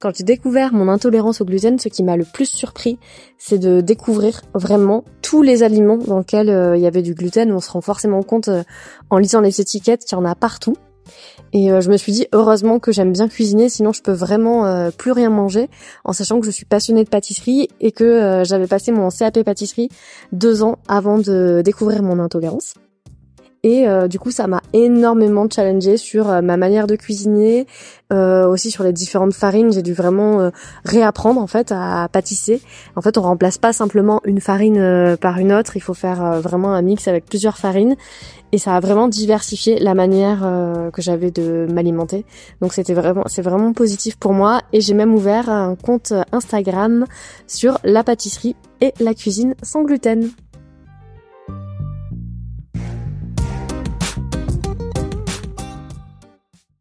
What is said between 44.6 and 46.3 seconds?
Et j'ai même ouvert un compte